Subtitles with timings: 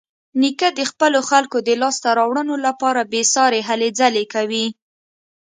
[0.41, 4.65] نیکه د خپلو خلکو د لاسته راوړنو لپاره بېسارې هلې ځلې کوي.